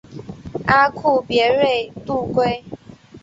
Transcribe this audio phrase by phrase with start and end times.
[0.65, 2.63] 阿库别瑞度规。